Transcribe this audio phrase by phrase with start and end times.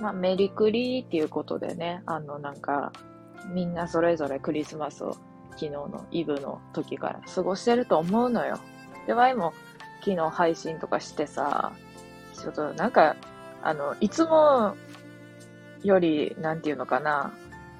[0.00, 2.92] まあ、メリクリっていうことでね、あの、なんか、
[3.52, 5.16] みんなそれぞれクリスマスを
[5.50, 8.58] 昨日のイブの時から過ごしてると思うのよ。
[9.06, 9.52] で、ワイも
[10.00, 11.72] 昨日配信とかしてさ、
[12.34, 13.16] ちょっとなんか、
[13.62, 14.76] あの、いつも
[15.82, 17.32] より、なんていうのかな、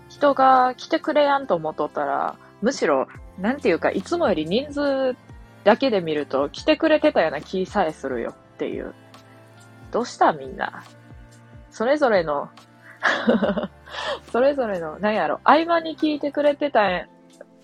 [0.08, 3.08] 人が来てくれやんと思っとったら、むしろ、
[3.38, 5.16] なんていうか、いつもより人数
[5.64, 8.94] だけで見ると来てくれてたような気さえするよっていう。
[9.90, 10.82] どうしたみんな。
[11.70, 12.48] それぞれの
[14.30, 17.08] それぞれの、なんやろ、合間に聞いてくれてたん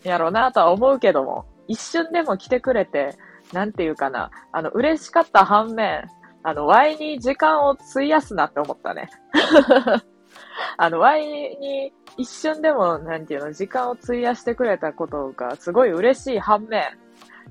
[0.03, 3.17] やろなとは思うけども、一瞬でも来てくれて、
[3.53, 6.05] なんていうかな、あの、嬉しかった反面、
[6.43, 9.09] あの、Y に時間を費やすなって思ったね。
[10.77, 16.85] あの、Y に一瞬でも、なんていうの、時間を費やしてくれたことがすごい嬉しい反面、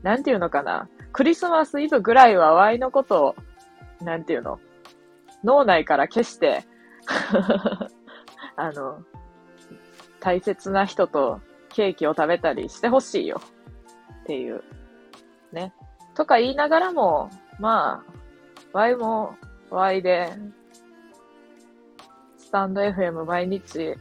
[0.04, 3.36] なんていうのかな、クリスマスイブぐらいは Y のことを、
[4.02, 4.60] なんていうの、
[5.44, 6.64] 脳内から消して、
[8.56, 9.04] あの、
[10.20, 13.42] 大切な人とケーキを食べたりしてほしいよ。
[14.24, 14.64] っていう。
[15.52, 15.74] ね。
[16.16, 17.30] とか言いながらも、
[17.60, 18.14] まあ、
[18.74, 19.36] Y も
[19.70, 20.32] Y で、
[22.38, 23.96] スタンド FM 毎日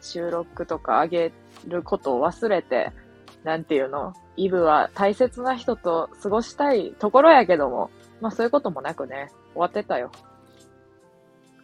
[0.00, 1.32] 収録とか上げ
[1.66, 2.92] ることを忘れて、
[3.44, 10.10] なんていうの、イブは大切な人と過ごしたいところやけども、まあそういうこともなくね、終わってたよ。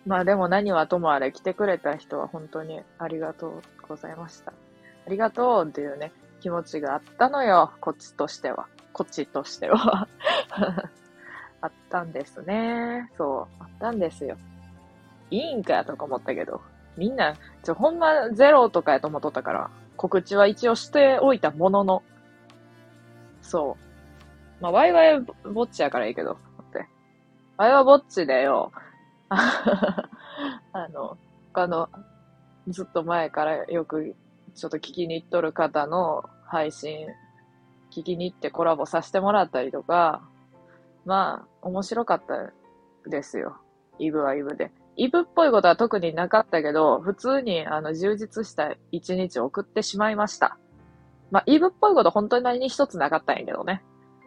[0.07, 4.53] まあでも何はともあれ来てくれた人は本当にありがとうございました。
[5.07, 8.67] ありがとうっていうね、気持ちがあったのよ、こっちとしては。
[8.93, 10.09] こっちとしては。
[11.61, 13.11] あったんですね。
[13.17, 14.37] そう、あったんですよ。
[15.31, 16.61] いいんかとか思ったけど、
[16.97, 22.03] みんな、ちょ、ほんまゼロとかやと思っとったから、告知は一応しておいたものの、
[23.47, 24.63] そう。
[24.63, 25.21] まあ、ワイワイ
[25.53, 26.37] ぼっちやからいいけど、っ
[26.73, 26.87] て。
[27.57, 28.73] ワイワイぼっちでよ、
[29.29, 31.17] あの、
[31.53, 31.89] 他の、
[32.69, 34.17] ずっと前からよく
[34.55, 37.07] ちょっと聞きに行っとる方の配信、
[37.93, 40.23] 聞きに行ってコラボさせてもらったりとか、
[41.05, 42.53] まあ、面白かった
[43.09, 43.59] ですよ。
[43.99, 44.73] イブはイブで。
[44.97, 50.59] イブっぽいことは特になかったけど、普通にあの充実した一日を送ってしまいました。
[51.31, 53.83] まあ、イブっぽいこと本当に何に一つなかったんやけどね。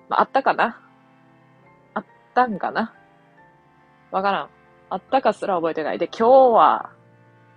[0.09, 0.81] まあ、あったかな？
[1.93, 2.05] あっ
[2.35, 2.93] たんかな？
[4.11, 4.49] わからん。
[4.89, 5.97] あったかすら覚えてない。
[5.97, 6.89] で、今日は、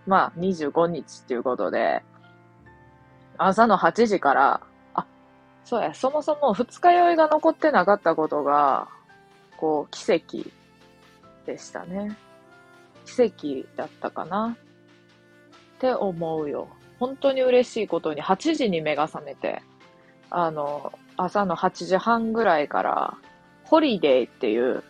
[0.07, 2.03] まあ、25日っていうことで、
[3.39, 4.61] 朝の8時から、
[4.95, 5.07] あ、
[5.65, 8.89] そうや、そもそも二日酔いが残ってなかったことが、
[9.57, 10.51] こう、奇跡
[11.47, 12.17] でしたね。
[13.07, 14.57] 奇跡だったかな？
[15.77, 16.69] って思うよ。
[17.03, 19.61] 本当に嬉しいことに8時に目が覚めて、
[20.31, 23.15] あの、朝の8時半ぐらいから、
[23.65, 24.85] ホリデーっていう、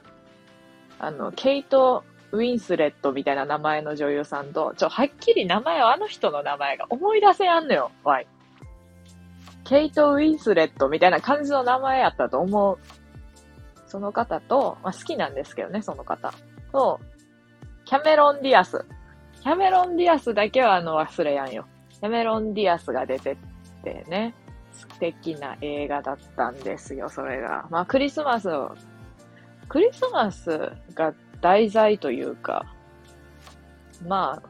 [0.99, 8.27] あの、ケイト・ウィンスレットみたいな名前の女優さんと、ちょ、はっきり名前はあの人の名前が思い出せやんのよ、わい。
[9.65, 12.79] ケイト・ウィンスレットみたいな感じの名前やったと思う。
[13.87, 16.35] その方と、まあ、好きなんですけどね、その方。
[16.73, 17.01] と、
[17.87, 18.85] キャメロン・ディアス。
[19.41, 21.65] キャメロン・ディアスだけはあの忘れやんよ。
[22.03, 23.37] キャメロン・ディアスが出てっ
[23.85, 24.35] てね、
[24.73, 27.69] 素敵な映画だったんですよ、それが。
[27.71, 28.75] まあクリスマスを、
[29.69, 32.67] クリスマスが題材というか、
[34.05, 34.49] まあ、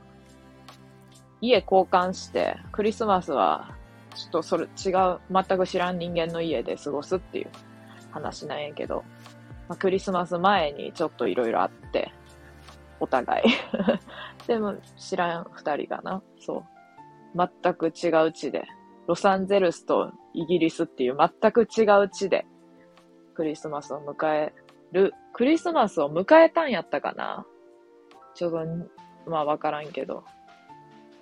[1.42, 3.74] 家交換して、クリスマスは、
[4.14, 7.50] ちょっとそれ違う、全く知らん人間の家で過ごすっていう
[8.12, 9.04] 話なんやけど、
[9.68, 12.12] まあ、クリスマス前にちょっといろいろあって、
[12.98, 13.44] お互い。
[14.48, 16.22] でも知らん二人かな。
[16.40, 16.71] そう。
[17.34, 18.64] 全く違う地で、
[19.06, 22.46] ロサンゼルスとイギリスっていう全く違う地で、
[23.34, 24.52] クリスマスを迎え
[24.92, 27.46] る、クリスマスを迎えたんやったかな？
[28.34, 30.24] ちょうど、まあわからんけど。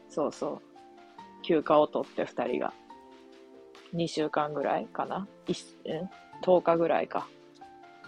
[0.09, 1.43] そうそう。
[1.43, 2.73] 休暇を取って二人が。
[3.95, 5.27] 2週間ぐらいかな
[6.45, 7.27] ?10 日ぐらいか。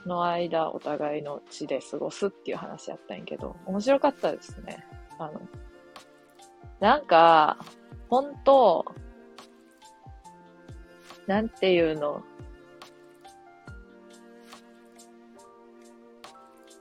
[0.07, 4.85] の間、お互いの地で過ごすっていう話やったんやけど、面白かったですね。
[5.19, 5.41] あの、
[6.81, 7.59] なんか、
[8.13, 8.85] 本当
[11.27, 12.23] なんていうの、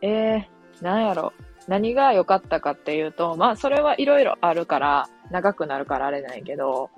[0.01, 1.31] えー、なんやろ？
[1.69, 6.89] 何が良かったかっていうと、まあ、それはいろいろあるから、長くなるからあれないけど、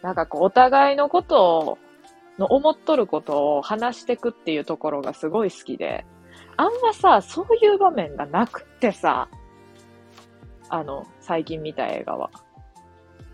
[0.00, 1.78] なんかこう、お互いのことを、
[2.38, 6.06] の思っとることを話してくっていうところがすごい好きで、
[6.56, 9.28] あんまさ、そういう場面がなくってさ、
[10.70, 12.30] あの、最近見た映画は。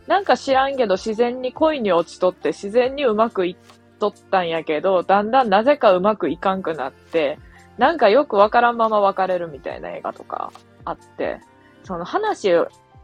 [0.06, 3.56] なんか知らんけど自然に恋に落ちとって自然にうまくいっ
[3.98, 7.38] とったんやけど、だんだんなぜかうまくいかんくなって、
[7.78, 10.52] なんかよくわからんまま別れるみたいな映画とか
[10.84, 11.40] あって、
[11.84, 12.52] その話、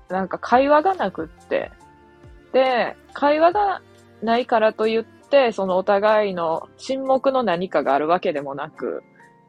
[0.08, 1.72] なんか会話がなくって、
[2.52, 3.82] で、会話が
[4.22, 9.02] ないからといって、そのお互いの沈黙の何かがあるわけでもなく、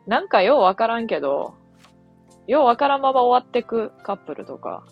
[0.08, 1.54] なんかようわからんけど、
[2.48, 4.84] ようわからんまま終わってくカップルとか、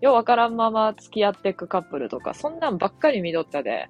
[0.00, 3.88] ようわからんまま付き合ってくカップルとか、そんなんばっかり見とったで、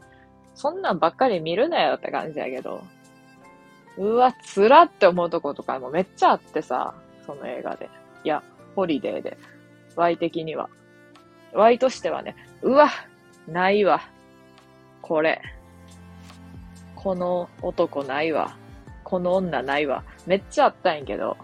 [0.54, 2.82] そんなんばっかり見るなよって感じやけど、
[3.98, 6.94] うわ、つらって思うとことかもめっちゃあってさ、
[7.26, 7.90] その映画で。
[8.24, 8.42] いや、
[8.74, 9.36] ホリデーで。
[9.96, 10.70] Y 的には。
[11.52, 12.88] Y としてはね、うわ、
[13.46, 14.00] ないわ。
[15.02, 15.42] これ。
[16.94, 18.56] この男ないわ。
[19.04, 20.04] この女ないわ。
[20.26, 21.36] めっちゃあったんやけど。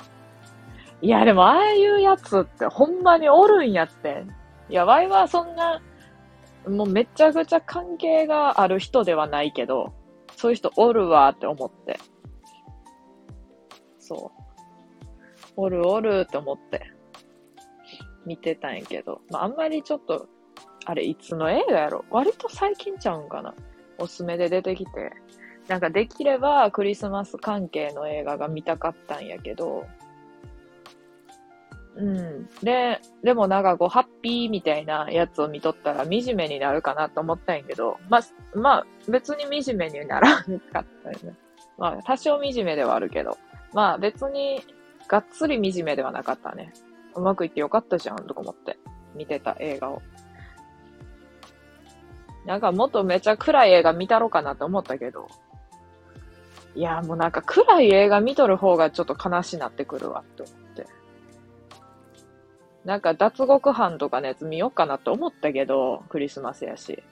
[1.01, 4.25] いや、でもああいうやつってほんまにおるんやって。
[4.69, 5.83] いや、Y はそんな、
[6.69, 9.93] もうめちゃくちゃ関係がある人ではないけど、
[10.37, 11.99] そういう人おるわって思って。
[13.99, 14.43] そう。
[15.57, 16.91] おるおるって思って
[18.27, 20.27] 見てたんやけど、まあ、あんまりちょっと、
[20.87, 22.05] あれいつの映画やろ？
[22.11, 23.55] 割と最近ちゃうんかな
[23.99, 25.13] おすすめで出てきて。
[25.67, 29.87] なんかできればクリスマス関係の映画が見たかったんやけど、
[31.97, 32.49] うん。
[32.63, 38.23] で、でもなんかこう、ハッピーみたいなやつを見とったら惨めになるかなと思ったんやけど、まあ、
[38.59, 41.35] まあ、別に惨めにならんかったよね。
[41.79, 43.39] まあ、多少惨めではあるけど。
[43.73, 44.61] まあ別に、
[45.09, 46.73] がっつり惨めではなかったね。
[47.15, 48.77] うまくいってよかったじゃん、とか思って。
[49.15, 50.03] 見てた映画を。
[52.47, 55.29] なんかもっとめちゃ暗い映画見たろうかなと思ったけど。
[56.75, 60.64] いや、もうなんか暗い映画見とる方がちょっと悲しなってくるわって思って。
[62.85, 67.03] なんか脱獄犯とかのやつ見ようかなって思ったけど、クリスマスやし。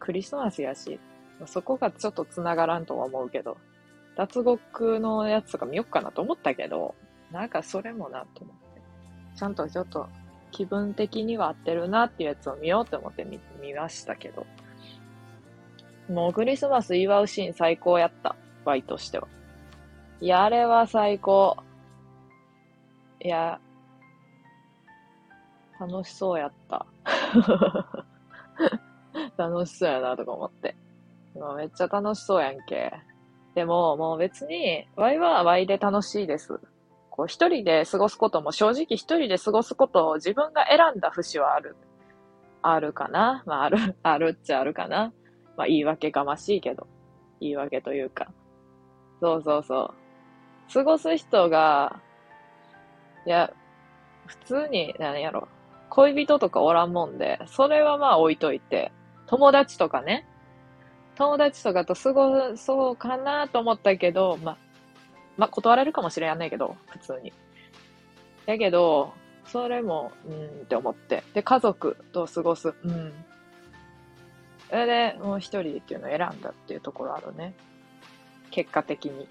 [0.00, 0.98] クリスマスやし。
[1.46, 3.56] そこがちょっと繋がらんとは思うけど。
[4.16, 6.94] 脱獄のやつとか見よっかなと思ったけど、
[7.32, 8.82] なんかそれもなと思って。
[9.36, 10.08] ちゃんとちょっと
[10.50, 14.46] 気分的には合ってるなっていうやつを見ようと思って見見ましたけど。
[16.08, 18.36] もうクリスマス祝うシーン最高やった。
[18.64, 19.28] バイとしては。
[20.20, 21.56] いや、あれは最高。
[23.20, 23.60] いや、
[25.80, 26.86] 楽しそうやった。
[29.36, 30.76] 楽しそうやなとか思って。
[31.56, 32.92] めっちゃ楽しそうやんけ。
[33.54, 36.60] でも、もう別に、ワイはワイで楽しいです。
[37.10, 41.76] こう、一人で過ごすことも正直一人で過ごすことを自分が選んだ節はある。
[42.62, 45.12] あるかなまあ、ある、 あるっちゃあるかな
[45.56, 46.86] まあ、言い訳がましいけど。
[47.40, 48.28] 言い訳というか。
[49.20, 49.94] そうそうそ
[50.70, 50.72] う。
[50.72, 52.00] 過ごす人が、
[53.26, 53.52] いや、
[54.26, 55.46] 普通に、何やろ。
[55.90, 58.92] 恋人とかおらんもんで、それはまあ置いといて、
[59.26, 60.26] 友達とかね、
[61.16, 64.56] 友達とかと過ごそうかなと思ったけど、まあ、
[65.36, 67.32] まあ断れるかもしれんないけど、普通に。
[68.46, 69.12] だけど、
[69.46, 71.22] それも、うんって思って。
[71.34, 72.74] で、家族と過ごす。
[72.82, 73.12] うん。
[74.68, 77.54] それで、もう一人っていうのを選んだっていうところあるね。
[78.50, 79.28] 結果的に。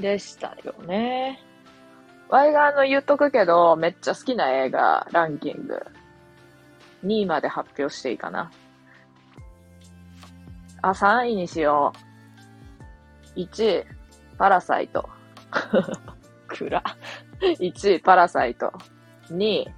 [0.00, 1.40] でしたよね。
[2.28, 5.82] ワイがあの言っとくけど、めっちゃ好きな映画ランキング。
[7.04, 8.50] 2位まで発表していいかな。
[10.82, 11.92] あ、3位にしよ
[13.36, 13.38] う。
[13.38, 13.84] 1位、
[14.38, 15.08] パラサイト。
[16.48, 16.82] 暗。
[17.40, 18.72] 1位、パラサイト。
[19.30, 19.74] 2位、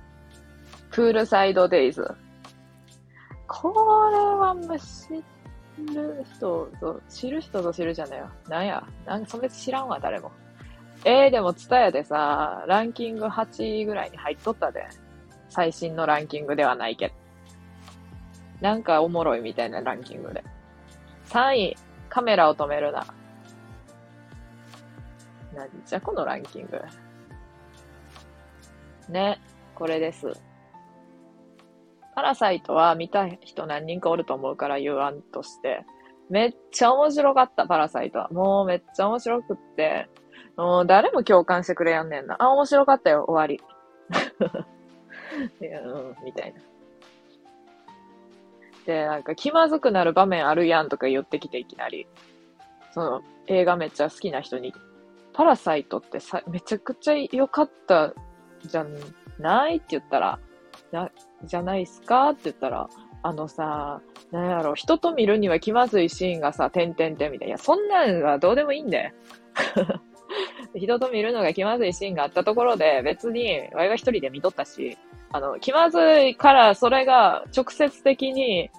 [0.91, 2.15] プールサイドデイズ。
[3.49, 3.71] こ
[4.11, 5.11] れはもう知
[5.93, 8.31] る人と、知る人ぞ知るじゃないよ。
[8.49, 8.83] なんや。
[9.05, 10.33] なんか、そ別知らんわ、誰も。
[11.09, 14.89] えー、でも、ツタヤでさ、ランキング8位ぐらいに入っとったで。
[15.49, 17.15] 最新のランキングではないけど。
[18.61, 20.43] なんかおもろいみたいなランキングで。
[21.27, 21.77] 3位、
[22.09, 23.07] カメラを止めるな。
[25.55, 26.83] なんじゃこのランキング。
[29.09, 29.41] ね、
[29.77, 30.33] これです。
[32.17, 35.87] パラサイトは見た人何人かおると思うから言わんとして。
[36.31, 38.29] めっちゃ面白かった、パラサイトは。
[38.31, 40.09] もうめっちゃ面白くって。
[40.57, 42.37] もう誰も共感してくれやんねんな。
[42.39, 43.61] あ、面白かったよ、終わり。
[45.61, 46.61] いや、うん、みたいな。
[48.87, 52.07] で、なんか気まずくなる場面あるやんとか言ってきていきなり、
[52.93, 54.73] その映画めっちゃ好きな人に、
[55.35, 58.15] パラサイトってさ、めちゃくちゃ良かった
[58.63, 58.87] じゃ
[59.39, 59.77] ない？
[59.77, 60.39] って言ったら、
[60.93, 61.11] な、
[61.45, 62.31] じゃないっすか？
[62.31, 62.89] って言ったら、
[63.23, 67.51] あのさ、なんやろ、人と見るには気まずいシーンがさ、てんてんてんみたいな。
[67.51, 69.13] いや、そんなんはどうでもいいんだよ。
[70.77, 74.97] 人と見るのが気まずいシーンがあったところで、別に、わいは一人で見とったし、
[75.33, 78.71] あの、気まずいからそれが直接的に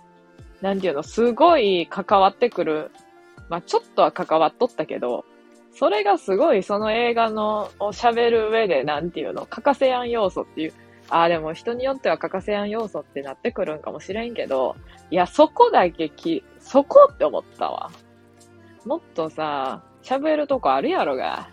[0.62, 2.92] なんていうの、すごい関わってくる。
[3.50, 5.24] まあ、ちょっとは関わっとったけど、
[5.72, 10.74] それがすごいその映画のを喋る上で、なんていうの、欠かせやん要素っていう。
[11.10, 14.76] ああ、でも人によっては欠かせやん要素ってなってくるんかもしれんけど、
[15.12, 17.92] いや、そこだけき、そこって思ったわ。
[18.86, 21.48] もっとさ、喋るとこあるやろが。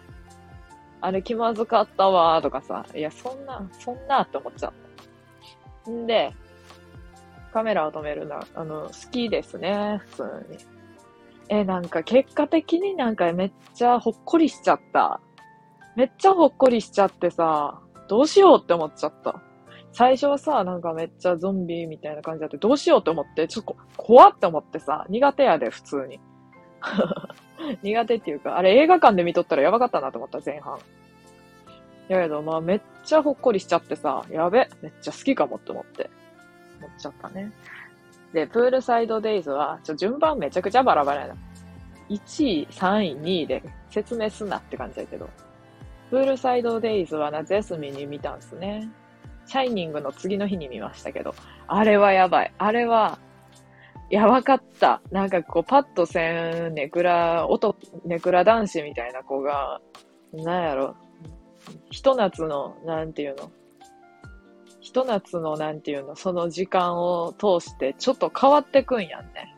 [1.04, 2.86] あれ気まずかったわーとかさ。
[2.94, 4.72] いや、そんな、そんなって思っちゃっ
[5.84, 5.90] た。
[5.90, 6.32] んで、
[7.52, 10.58] カメラを止めるな、あの、好きですね、普通に。
[11.50, 15.20] え、なんか結果的になんかめっちゃほっこりしちゃった。
[15.94, 19.42] めっちゃほっこりしちゃってさ、どうしようって思っちゃった。
[19.92, 26.18] 最初はさ、なんかめっちゃゾンビみたいな感じだって、どうしようって思って、ちょっと怖って思ってさ、苦手やで、普通に。
[27.82, 30.78] 苦手っていうか、あれ映画館で見とったらやばかったなと思った、前半。
[32.08, 36.10] やけど、まあめっちゃほっこりしちゃってさ、やべ、めっちゃ好きかもって思って。
[36.78, 37.50] 思っちゃったね。
[38.32, 41.34] で、プールサイドデイズは、ちょ、順番めちゃくちゃバラバラやな。
[42.10, 45.28] 1位、3位、2位で説明すんなって感じだけど。
[46.10, 48.88] プールサイドデイズは夏休みに見たんすね。
[49.46, 51.34] シャイニングの次の日に見ましたけど、
[51.66, 52.52] あれはやばい。
[52.58, 53.18] あれは、
[54.14, 55.02] やばかった。
[55.10, 59.80] なんかこう、パッとせん、ネクラ、音、ネクラ男子みたいな子が、
[60.32, 60.94] なんやろ、
[61.90, 63.50] ひと夏の、なんていうの、
[64.80, 69.52] ひと夏の、なんていうの、その時間を通して、ちょっと変わってくんやんね。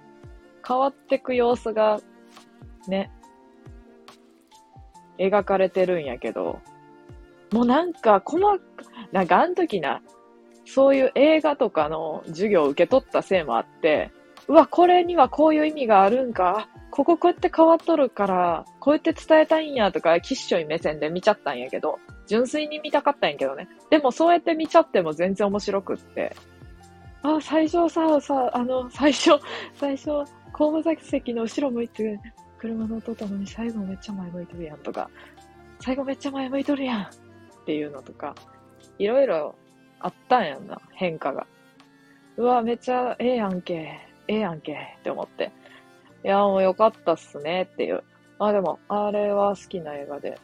[0.67, 2.01] 変わってく様子が、
[2.89, 3.13] ね、
[5.19, 6.61] 描かれてるんやけど、
[7.53, 8.59] もうなんか、細か、
[9.13, 10.01] なんかあの時な、
[10.65, 14.16] そういう映画とかの授業を受け取ったせいもあって、
[14.49, 23.69] うわ、これにはこういう意味があるんか、こここうやって変わっとるから、こうやって伝えたいんやとか、きっしょい目線で見ちゃったんやけど、純粋に見たかったんやけどね。
[23.91, 26.35] でもそうやって見ちゃっても全然面白くって。
[27.23, 29.33] あ、最初さ、さ、あの、最初、
[29.75, 30.11] 最初、
[30.53, 32.19] 後部座席の後ろ向いて、
[32.59, 35.11] 車乗っとったのに最後めっちゃ前向いてるやんとか、
[35.81, 37.09] 最後めっちゃ前向いとるやんっ
[37.67, 38.35] ていうのとか、
[38.99, 39.55] いろいろ
[40.01, 41.47] あったんやんな、変化が。
[42.37, 45.53] うわ、めっちゃええやんけ、ええやんけって思って。
[46.25, 48.03] いや、もうよかったっすねっていう。
[48.39, 50.39] あ、でも、あれは好きな映画で。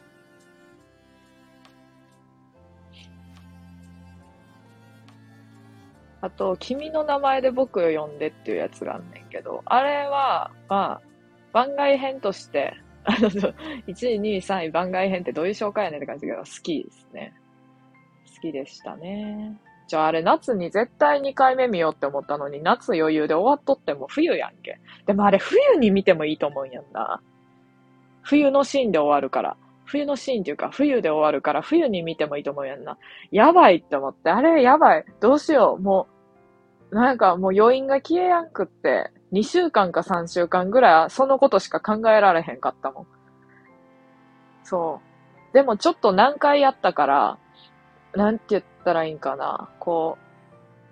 [6.21, 11.01] あと、君の名前で僕を呼んでっていうやつがあんねんけど、あれは、まあ、
[11.51, 12.73] 番外編として、
[13.03, 13.51] あの、1
[13.87, 17.33] 位、2位、3位番外編ってどういう紹介やねんって感じだけど、好きですね。
[18.35, 19.59] 好きでしたね。
[19.87, 24.79] じゃああれ夏に絶対2回目見ようって思ったのに、夏余裕で終わっとっても冬やんけ。
[25.05, 27.21] でもあれ冬に見てもいいと思うんやんな。
[28.21, 29.57] 冬のシーンで終わるから。
[29.85, 32.97] 冬のシーンっていうか、冬で終わるから、冬に見てもいいと思うやんな。
[33.31, 35.05] やばいって思って、あれやばい。
[35.19, 35.81] どうしよう。
[35.81, 36.07] も
[36.91, 43.07] う、なんかもう余韻が消えやんくって、2週間か3週間ぐらいそのことしか考えられへんかったもん。
[44.63, 45.01] そ
[45.51, 45.53] う。
[45.53, 47.37] でもちょっと何回やったから、
[48.15, 49.69] なんて言ったらいいんかな。
[49.79, 50.17] こ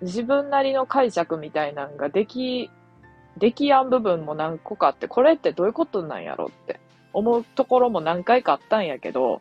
[0.00, 2.70] う、自分なりの解釈みたいなんができ、
[3.38, 6.80] できやん部分も何個かあって、これってどういうことなんやろって
[7.12, 9.40] 思うところも何回かあったんやけど、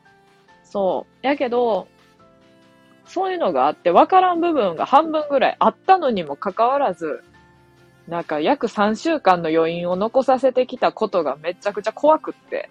[0.63, 1.25] そう。
[1.25, 1.87] やけど、
[3.05, 7.23] そういうのがあって、わからん部分が半分ぐらいあったのにもかかわらず、
[8.07, 12.69] なんか約3週間の余韻を残させてきたことがめちゃくちゃ怖くって、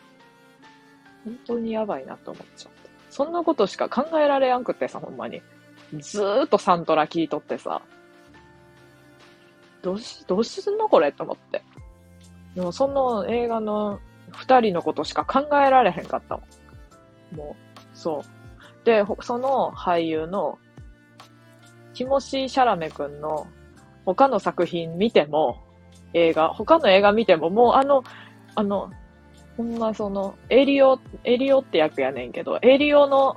[1.24, 2.90] 本当にやばいなと思っちゃった。
[3.10, 5.42] そんなことしか考えられやんくってさ、ほんまに。
[5.98, 7.82] ずーっとサントラ聞いとってさ、
[9.82, 11.62] どうし、どうすんのこれと思って。
[12.54, 14.00] でもその映画の
[14.32, 16.42] 二人のことしか考えられへんかったも
[17.32, 17.36] ん。
[17.36, 18.84] もう、そう。
[18.84, 20.58] で、その俳優の、
[21.94, 23.46] ティモシー・シャラメ君の
[24.04, 25.62] 他の作品見ても、
[26.14, 28.02] 映画、他の映画見ても、もうあの、
[28.54, 28.90] あの、
[29.56, 33.36] ほんまその、エリオ、エリオって役やねんけど、エリオの、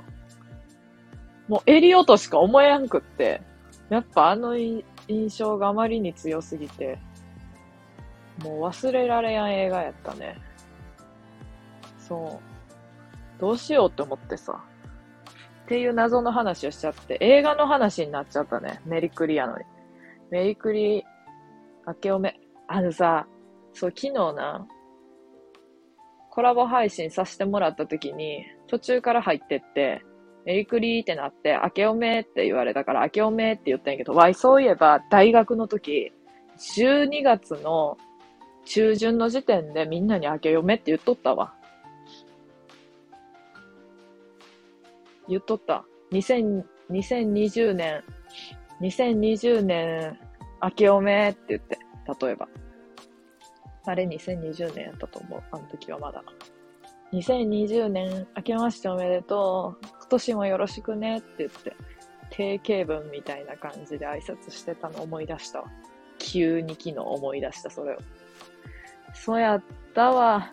[1.48, 3.42] もうエリオとしか思えやんくって、
[3.90, 4.82] やっぱあの印
[5.28, 6.98] 象があまりに強すぎて、
[8.42, 10.38] もう忘れられやん映画やったね。
[11.98, 12.40] そ
[13.38, 13.40] う。
[13.40, 14.64] どうしようって思ってさ。
[15.64, 18.80] っていう謎の話をしちゃって、映画の話になっちゃったね。
[18.84, 19.64] メリクリやのに。
[20.30, 21.04] メリクリ、
[21.86, 22.38] 明けおめ。
[22.68, 23.26] あのさ、
[23.72, 24.66] そう、昨日な、
[26.30, 30.04] コラボ配信させてもらった時に、途中から入ってって、
[30.44, 36.12] メリクリーってなって、明けおめって言われたから、明けおめって言ったんやけど、わい、そういえば、大学の時、
[36.58, 37.96] 12月の
[38.64, 41.54] 中旬の時点でみんなに明けおめって言っとったわ。
[45.28, 45.84] 言っとった。
[46.12, 48.02] 2020年、
[48.80, 50.18] 2020年、
[50.62, 51.78] 明けおめって言って。
[52.26, 52.48] 例えば。
[53.86, 55.42] あれ2020年やったと思う。
[55.52, 56.22] あの時はまだ。
[57.14, 59.86] 2020年明けましておめでとう。
[60.00, 61.76] 今年もよろしくねって言って、
[62.30, 65.68] 定型文みたいな感じで挨拶してたの思い出したわ。
[66.18, 67.98] 急に昨日思い出した、それを。
[69.14, 69.62] そうやっ
[69.94, 70.52] たわ。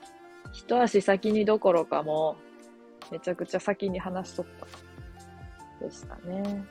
[0.53, 2.35] 一足先にどころかも、
[3.11, 4.45] めちゃくちゃ先に話しとっ
[5.79, 5.83] た。
[5.83, 6.63] でしたね。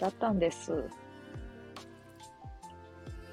[0.00, 0.72] だったんです。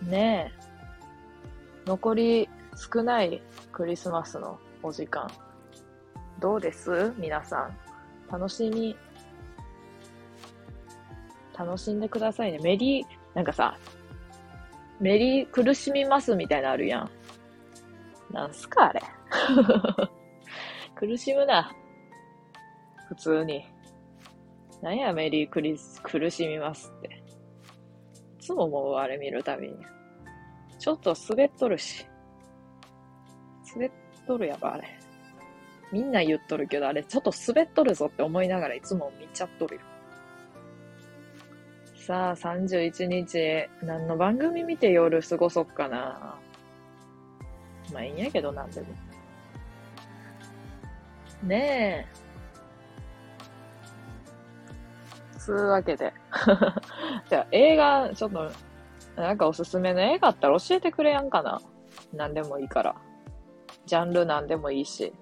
[0.03, 1.87] ねえ。
[1.87, 5.29] 残り少ないクリスマスのお時間。
[6.39, 7.13] どうです？
[7.17, 7.77] 皆さん。
[8.31, 8.95] 楽しみ、
[11.57, 12.59] 楽しんでくださいね。
[12.61, 13.77] メリー、なんかさ、
[14.99, 17.11] メリー苦しみますみたいなのあるやん。
[18.31, 19.01] なんすかあれ。
[20.95, 21.71] 苦しむな。
[23.07, 23.65] 普通に。
[24.81, 27.23] なんやメリークリス、苦しみますって。
[28.39, 29.75] いつも思うあれ見るたびに。
[30.79, 32.05] ちょっと滑っとるし。
[33.73, 33.91] 滑っ
[34.27, 34.83] とるやば、あれ。
[35.91, 39.81] みんな言っとるけど、あれちょっと滑っとるぞって思いながらいつも見ちゃっとるよ。
[41.95, 46.37] さあ、31日、何の番組見て夜過ごそっかな。
[47.93, 48.87] まあいいんやけど、なんでも。
[51.43, 52.27] ねえ。
[55.37, 56.13] つうわけで。
[57.29, 58.51] じゃあ映画、ちょっと
[59.15, 61.61] なんかおすすめの映画あったら教えてくれやんかな。
[62.13, 62.95] なんでもいいから。
[63.87, 65.13] ジャンルなんでもいいし。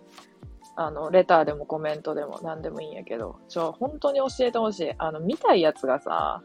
[0.78, 4.94] あの、レターでもコメントでも何でもいいんやけど、ちょ、本当に教えてほしい。
[4.98, 6.44] あの、見たいやつがさ、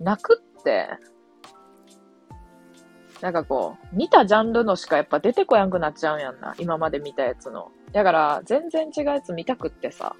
[0.00, 0.88] 泣くって、
[3.20, 6.54] なんかこう、見たジャンルのしかやっぱ出てこやんくなっちゃうんやんな。
[6.58, 7.70] 今まで見たやつの。
[7.92, 10.16] だから、全然違うやつ見たくってさ。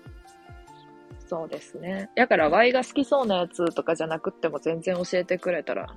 [1.26, 2.10] そうですね。
[2.14, 5.94] だから、Y が好きそうなやつとかじゃなくっても全然教えてくれたら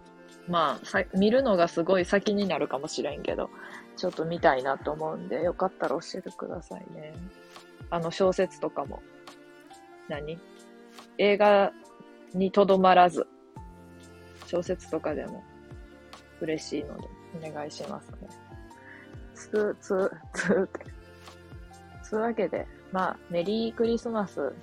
[0.48, 3.50] まあ、見るのがすごい先になるかもしれんけど、
[3.98, 7.14] ちょっと見たいなと思うんで、よかったら教えてくださいね。
[7.90, 9.02] あの小説とかも。
[10.08, 10.38] 何？
[11.18, 11.74] 映画
[12.34, 13.28] にとどまらず、
[14.46, 15.44] 小説とかでも
[16.40, 17.08] 嬉しいので、
[17.50, 18.30] お願いしますね。
[19.34, 20.86] つ、つ、つって。
[22.04, 24.40] つうわけで、まあ、メリークリスマス。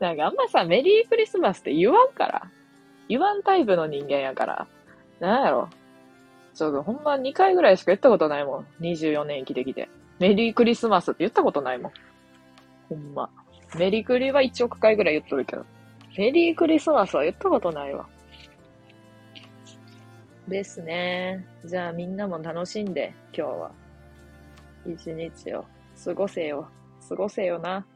[0.00, 2.50] なんかあんまさ、メリークリスマスって言わんから。
[3.08, 4.66] 言わんタイプの人間やから。
[5.20, 5.68] なんやろ。
[6.54, 8.66] ちょほんま2回ぐらいしか言ったことないもん。
[8.80, 9.88] 24年生きてきて。
[10.18, 11.92] メリークリスマスって言ったことないもん。
[12.88, 13.30] ほんま。
[13.76, 15.64] メリクリは1億回ぐらい言っとるけど。
[16.16, 18.06] メリークリスマスは言ったことないわ。
[20.46, 21.46] ですね。
[21.64, 23.70] じゃあみんなも楽しんで、今日は。
[24.86, 25.64] 一日を
[26.04, 26.68] 過ごせよ。
[27.08, 27.86] 過ごせよな。